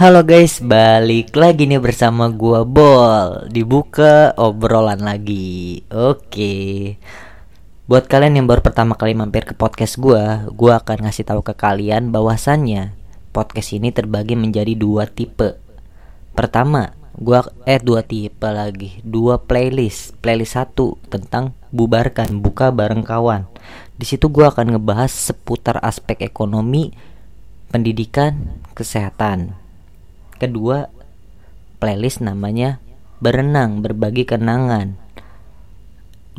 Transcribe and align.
Halo 0.00 0.24
guys, 0.24 0.64
balik 0.64 1.36
lagi 1.36 1.68
nih 1.68 1.76
bersama 1.76 2.32
gua 2.32 2.64
Bol. 2.64 3.52
Dibuka 3.52 4.32
obrolan 4.32 5.04
lagi. 5.04 5.84
Oke. 5.92 6.96
Buat 7.84 8.08
kalian 8.08 8.40
yang 8.40 8.48
baru 8.48 8.64
pertama 8.64 8.96
kali 8.96 9.12
mampir 9.12 9.44
ke 9.44 9.52
podcast 9.52 10.00
gua, 10.00 10.48
gua 10.56 10.80
akan 10.80 11.04
ngasih 11.04 11.28
tahu 11.28 11.44
ke 11.44 11.52
kalian 11.52 12.16
bahwasannya 12.16 12.96
podcast 13.36 13.76
ini 13.76 13.92
terbagi 13.92 14.40
menjadi 14.40 14.72
dua 14.72 15.04
tipe. 15.04 15.60
Pertama, 16.32 16.96
gua 17.12 17.52
eh 17.68 17.76
dua 17.76 18.00
tipe 18.00 18.48
lagi, 18.48 19.04
dua 19.04 19.36
playlist. 19.36 20.16
Playlist 20.24 20.56
satu 20.56 20.96
tentang 21.12 21.52
bubarkan 21.76 22.40
buka 22.40 22.72
bareng 22.72 23.04
kawan. 23.04 23.52
Di 24.00 24.08
situ 24.08 24.32
gua 24.32 24.48
akan 24.48 24.80
ngebahas 24.80 25.12
seputar 25.12 25.76
aspek 25.84 26.24
ekonomi, 26.24 26.88
pendidikan, 27.68 28.64
kesehatan. 28.72 29.59
Kedua, 30.40 30.88
playlist 31.76 32.24
namanya 32.24 32.80
berenang 33.20 33.84
berbagi 33.84 34.24
kenangan. 34.24 34.96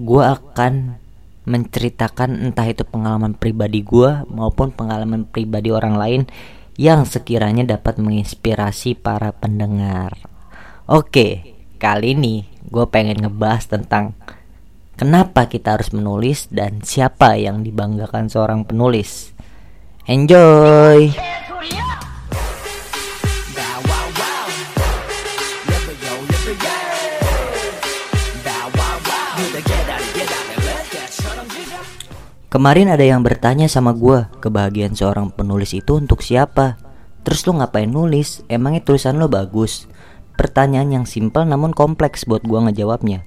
Gua 0.02 0.41
akan 0.41 0.98
menceritakan 1.46 2.41
entah 2.41 2.66
itu 2.66 2.82
pengalaman 2.82 3.38
pribadi 3.38 3.86
gua 3.86 4.26
maupun 4.26 4.74
pengalaman 4.74 5.30
pribadi 5.30 5.70
orang 5.70 5.94
lain 6.02 6.22
yang 6.82 7.05
sekiranya 7.05 7.77
dapat 7.77 8.02
menginspirasi 8.02 8.98
para 8.98 9.30
pendengar. 9.38 10.18
Oke, 10.90 11.54
kali 11.77 12.18
ini 12.18 12.49
gue 12.72 12.86
pengen 12.90 13.22
ngebahas 13.22 13.70
tentang 13.70 14.18
kenapa 14.98 15.46
kita 15.46 15.77
harus 15.77 15.94
menulis 15.94 16.49
dan 16.49 16.82
siapa 16.82 17.38
yang 17.38 17.62
dibanggakan 17.62 18.32
seorang 18.32 18.66
penulis. 18.66 19.36
Enjoy! 20.10 21.41
Kemarin 32.52 32.91
ada 32.91 33.07
yang 33.07 33.24
bertanya 33.24 33.71
sama 33.71 33.96
gue, 33.96 34.27
kebahagiaan 34.44 34.91
seorang 34.91 35.32
penulis 35.32 35.71
itu 35.71 35.96
untuk 35.96 36.20
siapa? 36.20 36.76
Terus 37.24 37.48
lo 37.48 37.55
ngapain 37.55 37.88
nulis? 37.88 38.44
Emangnya 38.52 38.84
tulisan 38.84 39.24
lo 39.24 39.32
bagus? 39.32 39.88
Pertanyaan 40.35 40.91
yang 40.91 41.05
simpel 41.07 41.48
namun 41.48 41.72
kompleks 41.72 42.27
buat 42.27 42.44
gue 42.44 42.60
ngejawabnya. 42.60 43.24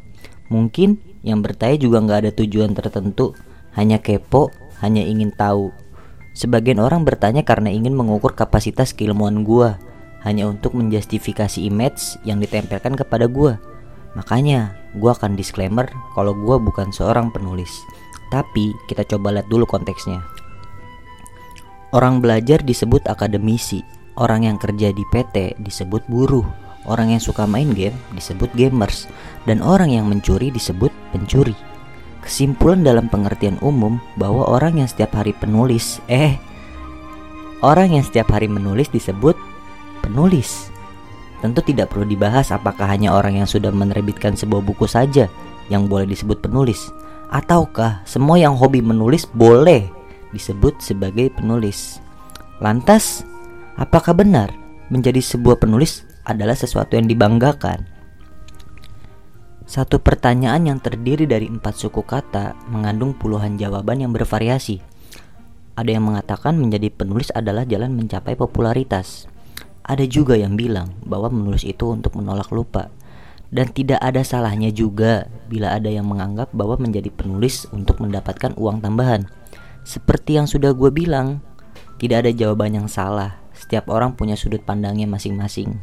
Mungkin 0.52 1.00
yang 1.24 1.40
bertanya 1.40 1.80
juga 1.80 2.04
nggak 2.04 2.18
ada 2.20 2.30
tujuan 2.36 2.76
tertentu, 2.76 3.32
hanya 3.72 3.96
kepo, 3.96 4.52
hanya 4.84 5.00
ingin 5.00 5.32
tahu. 5.32 5.72
Sebagian 6.36 6.76
orang 6.76 7.08
bertanya 7.08 7.48
karena 7.48 7.72
ingin 7.72 7.96
mengukur 7.96 8.36
kapasitas 8.36 8.92
keilmuan 8.92 9.40
gue, 9.40 9.72
hanya 10.20 10.52
untuk 10.52 10.76
menjustifikasi 10.76 11.64
image 11.64 12.20
yang 12.28 12.44
ditempelkan 12.44 12.92
kepada 12.92 13.24
gue. 13.24 13.56
Makanya, 14.20 14.76
gue 14.92 15.08
akan 15.08 15.32
disclaimer 15.32 15.88
kalau 16.12 16.36
gue 16.36 16.60
bukan 16.60 16.92
seorang 16.92 17.32
penulis. 17.32 17.72
Tapi 18.32 18.74
kita 18.88 19.04
coba 19.04 19.34
lihat 19.34 19.48
dulu 19.48 19.68
konteksnya. 19.68 20.24
Orang 21.94 22.18
belajar 22.18 22.58
disebut 22.58 23.06
akademisi, 23.06 23.78
orang 24.18 24.50
yang 24.50 24.58
kerja 24.58 24.90
di 24.90 25.06
PT 25.14 25.62
disebut 25.62 26.02
buruh, 26.10 26.42
orang 26.90 27.14
yang 27.14 27.22
suka 27.22 27.46
main 27.46 27.70
game 27.70 27.94
disebut 28.18 28.50
gamers, 28.58 29.06
dan 29.46 29.62
orang 29.62 29.94
yang 29.94 30.10
mencuri 30.10 30.50
disebut 30.50 30.90
pencuri. 31.14 31.54
Kesimpulan 32.18 32.82
dalam 32.82 33.06
pengertian 33.06 33.62
umum 33.62 34.02
bahwa 34.18 34.42
orang 34.48 34.82
yang 34.82 34.88
setiap 34.90 35.14
hari 35.14 35.36
penulis, 35.38 36.02
eh, 36.10 36.34
orang 37.62 37.94
yang 37.94 38.02
setiap 38.02 38.26
hari 38.34 38.50
menulis 38.50 38.90
disebut 38.90 39.38
penulis. 40.02 40.74
Tentu 41.46 41.62
tidak 41.62 41.94
perlu 41.94 42.08
dibahas 42.08 42.50
apakah 42.50 42.90
hanya 42.90 43.14
orang 43.14 43.38
yang 43.38 43.46
sudah 43.46 43.70
menerbitkan 43.70 44.34
sebuah 44.34 44.66
buku 44.66 44.90
saja 44.90 45.30
yang 45.70 45.86
boleh 45.86 46.10
disebut 46.10 46.42
penulis 46.42 46.90
Ataukah 47.34 48.06
semua 48.06 48.38
yang 48.38 48.54
hobi 48.54 48.78
menulis 48.78 49.26
boleh 49.26 49.90
disebut 50.30 50.78
sebagai 50.78 51.34
penulis? 51.34 51.98
Lantas, 52.62 53.26
apakah 53.74 54.14
benar 54.14 54.54
menjadi 54.86 55.18
sebuah 55.18 55.58
penulis 55.58 56.06
adalah 56.22 56.54
sesuatu 56.54 56.94
yang 56.94 57.10
dibanggakan? 57.10 57.90
Satu 59.66 59.98
pertanyaan 59.98 60.62
yang 60.62 60.78
terdiri 60.78 61.26
dari 61.26 61.50
empat 61.50 61.74
suku 61.74 62.06
kata 62.06 62.54
mengandung 62.70 63.18
puluhan 63.18 63.58
jawaban 63.58 64.06
yang 64.06 64.14
bervariasi. 64.14 64.78
Ada 65.74 65.90
yang 65.90 66.06
mengatakan 66.06 66.54
menjadi 66.54 66.86
penulis 66.94 67.34
adalah 67.34 67.66
jalan 67.66 67.98
mencapai 67.98 68.38
popularitas. 68.38 69.26
Ada 69.82 70.06
juga 70.06 70.38
yang 70.38 70.54
bilang 70.54 70.94
bahwa 71.02 71.34
menulis 71.34 71.66
itu 71.66 71.90
untuk 71.90 72.14
menolak 72.14 72.54
lupa 72.54 72.94
dan 73.52 73.70
tidak 73.72 74.00
ada 74.00 74.22
salahnya 74.24 74.72
juga 74.72 75.28
bila 75.50 75.74
ada 75.76 75.90
yang 75.90 76.08
menganggap 76.08 76.52
bahwa 76.54 76.80
menjadi 76.80 77.10
penulis 77.12 77.68
untuk 77.74 78.00
mendapatkan 78.00 78.56
uang 78.56 78.80
tambahan. 78.80 79.28
Seperti 79.84 80.40
yang 80.40 80.48
sudah 80.48 80.72
gue 80.72 80.88
bilang, 80.88 81.44
tidak 82.00 82.24
ada 82.24 82.32
jawaban 82.32 82.76
yang 82.76 82.88
salah. 82.88 83.40
Setiap 83.54 83.92
orang 83.92 84.16
punya 84.16 84.34
sudut 84.34 84.64
pandangnya 84.64 85.06
masing-masing. 85.06 85.78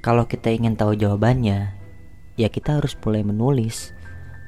Kalau 0.00 0.24
kita 0.24 0.48
ingin 0.52 0.76
tahu 0.76 0.96
jawabannya, 0.96 1.76
ya 2.40 2.48
kita 2.48 2.80
harus 2.80 2.96
mulai 3.04 3.20
menulis. 3.20 3.92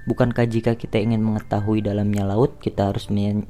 Bukankah 0.09 0.49
jika 0.49 0.75
kita 0.75 0.99
ingin 0.99 1.21
mengetahui 1.21 1.85
dalamnya 1.85 2.25
laut, 2.25 2.57
kita 2.59 2.91
harus 2.91 3.13
men 3.13 3.45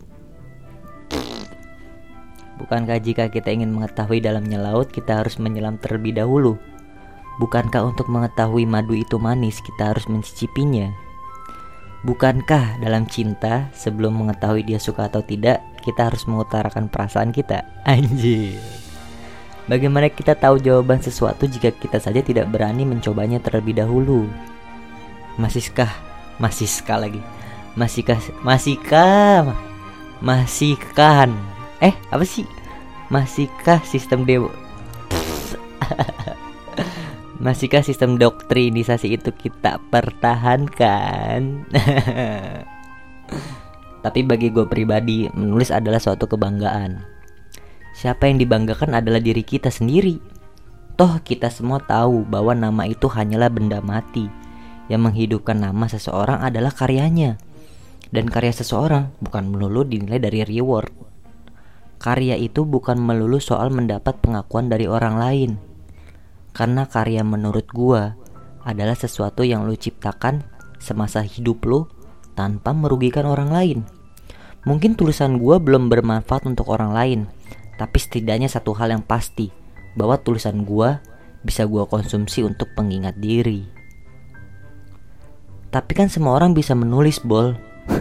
Bukankah 2.63 3.03
jika 3.03 3.27
kita 3.27 3.51
ingin 3.51 3.75
mengetahui 3.75 4.23
dalamnya 4.23 4.61
laut, 4.61 4.95
kita 4.95 5.19
harus 5.19 5.35
menyelam 5.43 5.83
terlebih 5.83 6.15
dahulu? 6.15 6.61
Bukankah 7.41 7.89
untuk 7.89 8.13
mengetahui 8.13 8.69
madu 8.69 8.93
itu 8.93 9.17
manis 9.17 9.65
kita 9.65 9.97
harus 9.97 10.05
mencicipinya? 10.05 10.93
Bukankah 12.03 12.83
dalam 12.83 13.07
cinta 13.07 13.71
sebelum 13.73 14.19
mengetahui 14.19 14.67
dia 14.67 14.83
suka 14.83 15.07
atau 15.07 15.23
tidak 15.23 15.63
kita 15.81 16.11
harus 16.11 16.27
mengutarakan 16.29 16.91
perasaan 16.91 17.31
kita? 17.31 17.65
Anjir. 17.89 18.59
Bagaimana 19.71 20.11
kita 20.11 20.35
tahu 20.35 20.59
jawaban 20.59 20.99
sesuatu 20.99 21.47
jika 21.47 21.71
kita 21.71 22.03
saja 22.03 22.19
tidak 22.19 22.51
berani 22.51 22.83
mencobanya 22.83 23.39
terlebih 23.39 23.79
dahulu? 23.79 24.27
Masihkah? 25.39 25.95
Masihkah 26.43 26.99
lagi? 26.99 27.23
Masihkah? 27.79 28.19
Masihkah? 28.43 29.55
Masihkan? 30.19 31.31
Eh, 31.79 31.95
apa 32.11 32.27
sih? 32.27 32.45
Masihkah 33.09 33.79
sistem 33.87 34.27
dewa? 34.27 34.51
Masihkah 37.43 37.83
sistem 37.83 38.23
doktrinisasi 38.23 39.19
itu 39.19 39.35
kita 39.35 39.83
pertahankan? 39.91 41.67
Tapi 44.07 44.21
bagi 44.23 44.55
gue 44.55 44.63
pribadi, 44.71 45.27
menulis 45.35 45.75
adalah 45.75 45.99
suatu 45.99 46.31
kebanggaan. 46.31 47.03
Siapa 47.99 48.31
yang 48.31 48.39
dibanggakan 48.39 48.95
adalah 48.95 49.19
diri 49.19 49.43
kita 49.43 49.75
sendiri. 49.75 50.23
Toh 50.95 51.19
kita 51.19 51.51
semua 51.51 51.83
tahu 51.83 52.23
bahwa 52.23 52.55
nama 52.55 52.87
itu 52.87 53.11
hanyalah 53.11 53.51
benda 53.51 53.83
mati. 53.83 54.31
Yang 54.87 55.11
menghidupkan 55.11 55.59
nama 55.59 55.91
seseorang 55.91 56.47
adalah 56.47 56.71
karyanya. 56.71 57.43
Dan 58.15 58.31
karya 58.31 58.55
seseorang 58.55 59.19
bukan 59.19 59.51
melulu 59.51 59.83
dinilai 59.83 60.23
dari 60.23 60.47
reward. 60.47 60.95
Karya 61.99 62.39
itu 62.39 62.63
bukan 62.63 63.03
melulu 63.03 63.43
soal 63.43 63.75
mendapat 63.75 64.15
pengakuan 64.23 64.71
dari 64.71 64.87
orang 64.87 65.19
lain 65.19 65.72
karena 66.53 66.89
karya 66.89 67.25
menurut 67.25 67.69
gua 67.73 68.17
adalah 68.63 68.95
sesuatu 68.95 69.43
yang 69.43 69.67
lu 69.67 69.75
ciptakan 69.75 70.47
semasa 70.79 71.25
hidup 71.25 71.65
lu 71.67 71.89
tanpa 72.39 72.73
merugikan 72.77 73.27
orang 73.27 73.51
lain. 73.51 73.79
Mungkin 74.63 74.95
tulisan 74.95 75.43
gua 75.43 75.59
belum 75.59 75.91
bermanfaat 75.91 76.47
untuk 76.47 76.71
orang 76.71 76.95
lain, 76.95 77.21
tapi 77.81 77.99
setidaknya 77.99 78.47
satu 78.47 78.77
hal 78.79 78.95
yang 78.95 79.03
pasti 79.03 79.51
bahwa 79.99 80.21
tulisan 80.21 80.63
gua 80.63 81.03
bisa 81.43 81.67
gua 81.67 81.91
konsumsi 81.91 82.47
untuk 82.47 82.71
pengingat 82.79 83.19
diri. 83.19 83.67
Tapi 85.73 85.93
kan 85.97 86.13
semua 86.13 86.37
orang 86.37 86.53
bisa 86.53 86.77
menulis, 86.77 87.19
Bol. 87.25 87.57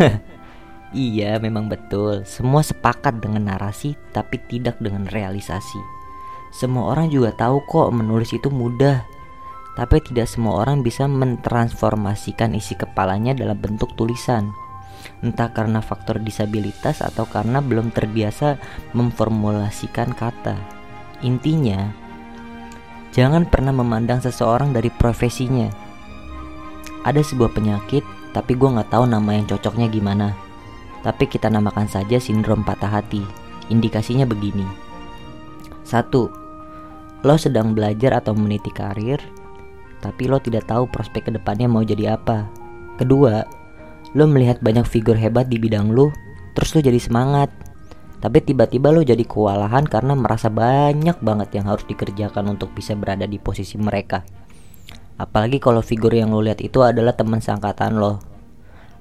iya, 0.93 1.39
memang 1.39 1.71
betul. 1.71 2.27
Semua 2.27 2.61
sepakat 2.61 3.23
dengan 3.23 3.47
narasi 3.47 3.95
tapi 4.11 4.37
tidak 4.51 4.75
dengan 4.83 5.07
realisasi. 5.07 6.00
Semua 6.51 6.91
orang 6.91 7.07
juga 7.07 7.31
tahu 7.31 7.63
kok 7.63 7.95
menulis 7.95 8.35
itu 8.35 8.51
mudah, 8.51 9.07
tapi 9.79 10.03
tidak 10.03 10.27
semua 10.27 10.59
orang 10.67 10.83
bisa 10.83 11.07
mentransformasikan 11.07 12.51
isi 12.59 12.75
kepalanya 12.75 13.31
dalam 13.31 13.55
bentuk 13.55 13.95
tulisan. 13.95 14.51
Entah 15.23 15.49
karena 15.55 15.79
faktor 15.79 16.19
disabilitas 16.21 16.99
atau 16.99 17.25
karena 17.25 17.63
belum 17.63 17.95
terbiasa 17.95 18.59
memformulasikan 18.91 20.11
kata. 20.11 20.59
Intinya, 21.23 21.87
jangan 23.15 23.47
pernah 23.47 23.71
memandang 23.71 24.19
seseorang 24.19 24.75
dari 24.75 24.91
profesinya. 24.91 25.71
Ada 27.07 27.23
sebuah 27.23 27.55
penyakit, 27.55 28.03
tapi 28.35 28.53
gue 28.59 28.69
nggak 28.69 28.91
tahu 28.93 29.07
nama 29.09 29.33
yang 29.33 29.47
cocoknya 29.47 29.89
gimana. 29.89 30.35
Tapi 31.01 31.25
kita 31.25 31.49
namakan 31.49 31.89
saja 31.89 32.21
sindrom 32.21 32.61
patah 32.61 33.01
hati. 33.01 33.25
Indikasinya 33.73 34.27
begini. 34.29 34.67
Satu, 35.81 36.40
Lo 37.21 37.37
sedang 37.37 37.77
belajar 37.77 38.17
atau 38.17 38.33
meniti 38.33 38.73
karir, 38.73 39.21
tapi 40.01 40.25
lo 40.25 40.41
tidak 40.41 40.65
tahu 40.65 40.89
prospek 40.89 41.29
ke 41.29 41.31
depannya 41.37 41.69
mau 41.69 41.85
jadi 41.85 42.17
apa. 42.17 42.49
Kedua, 42.97 43.45
lo 44.17 44.25
melihat 44.25 44.57
banyak 44.65 44.89
figur 44.89 45.13
hebat 45.13 45.45
di 45.45 45.61
bidang 45.61 45.93
lo, 45.93 46.09
terus 46.57 46.73
lo 46.73 46.81
jadi 46.81 46.97
semangat. 46.97 47.53
Tapi 48.21 48.41
tiba-tiba 48.41 48.89
lo 48.89 49.05
jadi 49.05 49.21
kewalahan 49.21 49.85
karena 49.85 50.17
merasa 50.17 50.49
banyak 50.49 51.21
banget 51.21 51.61
yang 51.61 51.69
harus 51.69 51.85
dikerjakan 51.85 52.57
untuk 52.57 52.73
bisa 52.73 52.97
berada 52.97 53.29
di 53.29 53.37
posisi 53.37 53.77
mereka. 53.77 54.25
Apalagi 55.21 55.61
kalau 55.61 55.85
figur 55.85 56.13
yang 56.13 56.33
lo 56.33 56.41
lihat 56.41 56.61
itu 56.65 56.81
adalah 56.81 57.13
teman 57.13 57.37
seangkatan 57.37 58.01
lo. 58.01 58.17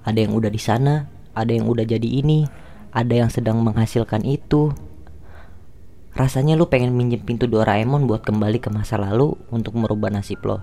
Ada 0.04 0.28
yang 0.28 0.36
udah 0.36 0.52
di 0.52 0.60
sana, 0.60 1.08
ada 1.32 1.52
yang 1.52 1.64
udah 1.68 1.88
jadi 1.88 2.04
ini, 2.04 2.44
ada 2.92 3.12
yang 3.12 3.32
sedang 3.32 3.64
menghasilkan 3.64 4.24
itu, 4.28 4.72
Rasanya 6.20 6.52
lu 6.52 6.68
pengen 6.68 6.92
minjem 6.92 7.24
pintu 7.24 7.48
Doraemon 7.48 8.04
buat 8.04 8.20
kembali 8.20 8.60
ke 8.60 8.68
masa 8.68 9.00
lalu 9.00 9.40
untuk 9.48 9.72
merubah 9.72 10.12
nasib 10.12 10.44
lo. 10.44 10.60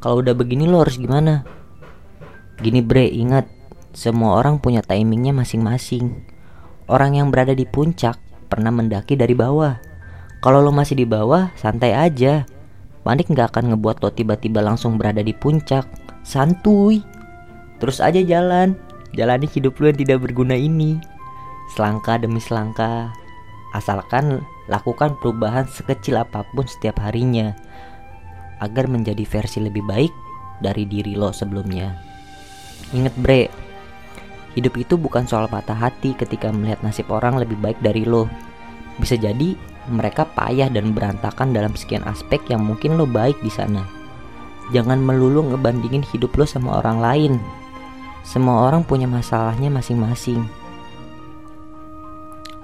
Kalau 0.00 0.24
udah 0.24 0.32
begini 0.32 0.64
lo 0.64 0.80
harus 0.80 0.96
gimana? 0.96 1.44
Gini 2.56 2.80
bre, 2.80 3.12
ingat 3.12 3.44
semua 3.92 4.40
orang 4.40 4.56
punya 4.56 4.80
timingnya 4.80 5.36
masing-masing. 5.36 6.24
Orang 6.88 7.12
yang 7.12 7.28
berada 7.28 7.52
di 7.52 7.68
puncak 7.68 8.16
pernah 8.48 8.72
mendaki 8.72 9.20
dari 9.20 9.36
bawah. 9.36 9.76
Kalau 10.40 10.64
lo 10.64 10.72
masih 10.72 10.96
di 10.96 11.04
bawah, 11.04 11.52
santai 11.52 11.92
aja. 11.92 12.48
Panik 13.04 13.28
nggak 13.28 13.52
akan 13.52 13.76
ngebuat 13.76 14.00
lo 14.00 14.16
tiba-tiba 14.16 14.64
langsung 14.64 14.96
berada 14.96 15.20
di 15.20 15.36
puncak. 15.36 15.84
Santuy. 16.24 17.04
Terus 17.84 18.00
aja 18.00 18.24
jalan. 18.24 18.80
Jalani 19.12 19.44
hidup 19.44 19.76
lo 19.76 19.92
yang 19.92 20.00
tidak 20.00 20.24
berguna 20.24 20.56
ini. 20.56 20.96
Selangkah 21.76 22.16
demi 22.16 22.40
selangkah 22.40 23.25
asalkan 23.76 24.40
lakukan 24.66 25.14
perubahan 25.20 25.68
sekecil 25.68 26.18
apa 26.18 26.42
pun 26.56 26.64
setiap 26.64 26.98
harinya 27.04 27.52
agar 28.64 28.88
menjadi 28.88 29.22
versi 29.28 29.60
lebih 29.60 29.84
baik 29.84 30.12
dari 30.64 30.88
diri 30.88 31.12
lo 31.12 31.30
sebelumnya. 31.30 31.92
Ingat 32.96 33.14
bre, 33.20 33.52
hidup 34.56 34.74
itu 34.80 34.96
bukan 34.96 35.28
soal 35.28 35.44
patah 35.46 35.76
hati 35.76 36.16
ketika 36.16 36.48
melihat 36.48 36.80
nasib 36.80 37.12
orang 37.12 37.36
lebih 37.36 37.60
baik 37.60 37.76
dari 37.84 38.08
lo. 38.08 38.24
Bisa 38.96 39.20
jadi 39.20 39.52
mereka 39.92 40.24
payah 40.24 40.72
dan 40.72 40.96
berantakan 40.96 41.52
dalam 41.52 41.76
sekian 41.76 42.02
aspek 42.08 42.40
yang 42.48 42.64
mungkin 42.64 42.96
lo 42.96 43.04
baik 43.04 43.36
di 43.44 43.52
sana. 43.52 43.84
Jangan 44.72 44.98
melulu 44.98 45.52
ngebandingin 45.52 46.02
hidup 46.10 46.34
lo 46.34 46.48
sama 46.48 46.80
orang 46.80 46.98
lain. 46.98 47.32
Semua 48.26 48.66
orang 48.66 48.82
punya 48.82 49.06
masalahnya 49.06 49.70
masing-masing 49.70 50.65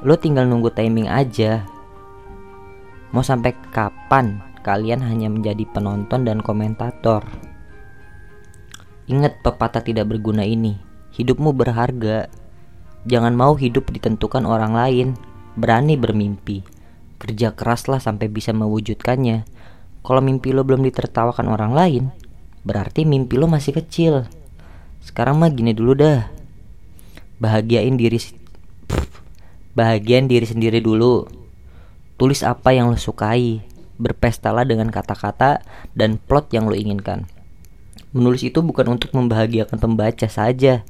Lo 0.02 0.19
tinggal 0.19 0.50
nunggu 0.50 0.75
timing 0.75 1.06
aja. 1.06 1.62
Mau 3.14 3.22
sampai 3.22 3.54
kapan 3.70 4.43
kalian 4.66 4.99
hanya 4.99 5.31
menjadi 5.31 5.62
penonton 5.70 6.26
dan 6.26 6.43
komentator? 6.43 7.22
Ingat 9.06 9.46
pepatah 9.46 9.78
tidak 9.78 10.10
berguna 10.10 10.43
ini. 10.43 10.75
Hidupmu 11.14 11.54
berharga. 11.54 12.26
Jangan 13.06 13.31
mau 13.38 13.54
hidup 13.54 13.94
ditentukan 13.94 14.43
orang 14.43 14.75
lain. 14.75 15.08
Berani 15.54 15.94
bermimpi. 15.94 16.66
Kerja 17.22 17.55
keraslah 17.55 18.02
sampai 18.02 18.26
bisa 18.26 18.50
mewujudkannya. 18.50 19.46
Kalau 20.02 20.19
mimpi 20.19 20.50
lo 20.50 20.66
belum 20.66 20.82
ditertawakan 20.82 21.46
orang 21.46 21.72
lain, 21.78 22.02
berarti 22.66 23.06
mimpi 23.06 23.38
lo 23.38 23.46
masih 23.46 23.78
kecil. 23.78 24.26
Sekarang 24.98 25.38
mah 25.38 25.55
gini 25.55 25.70
dulu 25.70 25.94
dah. 25.94 26.26
Bahagiain 27.38 27.94
diri 27.94 28.19
Bahagian 29.72 30.28
diri 30.28 30.44
sendiri 30.44 30.84
dulu. 30.84 31.24
Tulis 32.20 32.44
apa 32.44 32.76
yang 32.76 32.92
lo 32.92 32.98
sukai. 33.00 33.64
Berpestalah 33.96 34.69
dengan 34.69 34.92
kata-kata 34.92 35.64
dan 35.96 36.20
plot 36.20 36.52
yang 36.52 36.69
lo 36.69 36.76
inginkan. 36.76 37.24
Menulis 38.12 38.44
itu 38.44 38.60
bukan 38.60 38.98
untuk 38.98 39.16
membahagiakan 39.16 39.80
pembaca 39.80 40.28
saja. 40.28 40.84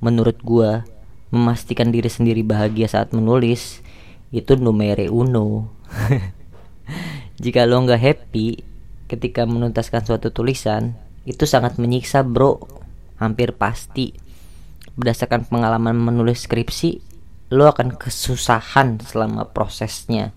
Menurut 0.00 0.40
gua, 0.40 0.88
memastikan 1.28 1.92
diri 1.92 2.08
sendiri 2.08 2.40
bahagia 2.40 2.88
saat 2.88 3.12
menulis 3.12 3.84
itu 4.32 4.56
numere 4.56 5.12
uno. 5.12 5.68
Jika 7.42 7.68
lo 7.68 7.84
nggak 7.84 8.00
happy 8.00 8.64
ketika 9.06 9.44
menuntaskan 9.44 10.02
suatu 10.02 10.32
tulisan, 10.32 10.96
itu 11.28 11.44
sangat 11.44 11.76
menyiksa, 11.76 12.24
bro. 12.24 12.62
Hampir 13.20 13.52
pasti. 13.52 14.16
Berdasarkan 14.96 15.44
pengalaman 15.44 15.94
menulis 15.94 16.48
skripsi, 16.48 17.05
lo 17.50 17.70
akan 17.70 17.94
kesusahan 17.94 18.98
selama 18.98 19.46
prosesnya. 19.54 20.34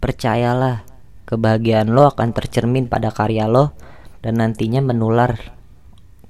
Percayalah, 0.00 0.88
kebahagiaan 1.28 1.92
lo 1.92 2.08
akan 2.08 2.32
tercermin 2.32 2.88
pada 2.88 3.12
karya 3.12 3.44
lo 3.44 3.76
dan 4.24 4.40
nantinya 4.40 4.80
menular 4.80 5.36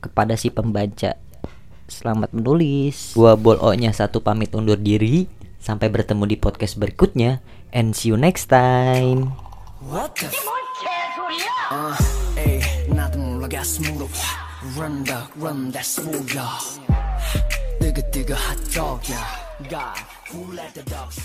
kepada 0.03 0.35
si 0.35 0.51
pembaca. 0.51 1.15
Selamat 1.87 2.31
menulis. 2.35 3.15
Gua 3.15 3.35
boloknya 3.35 3.91
satu 3.95 4.23
pamit 4.23 4.55
undur 4.55 4.79
diri. 4.79 5.27
Sampai 5.61 5.93
bertemu 5.93 6.25
di 6.25 6.37
podcast 6.41 6.81
berikutnya. 6.81 7.45
And 7.71 7.95
see 7.95 8.11
you 8.11 8.19
next 8.19 8.49
time. 8.49 9.37
What 9.81 10.17
the 10.19 10.31
uh, 11.71 11.95
hey, 12.35 12.61
run 14.77 15.05
the, 15.05 15.19
run 15.37 15.71
that 15.71 15.87
smooth, 15.87 16.29
God, 19.69 19.99
who 20.31 20.53
let 20.53 20.75
the 20.75 20.83
dogs 20.85 21.19